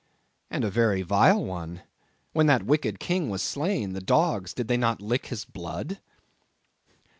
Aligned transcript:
"And 0.49 0.63
a 0.63 0.71
very 0.71 1.03
vile 1.03 1.45
one. 1.45 1.83
When 2.33 2.47
that 2.47 2.65
wicked 2.65 2.99
king 2.99 3.29
was 3.29 3.43
slain, 3.43 3.93
the 3.93 4.01
dogs, 4.01 4.51
did 4.51 4.67
they 4.67 4.75
not 4.75 4.99
lick 4.99 5.27
his 5.27 5.45
blood?" 5.45 5.99